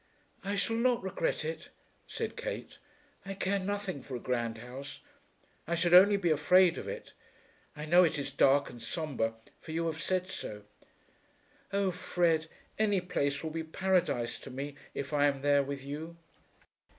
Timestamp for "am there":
15.27-15.61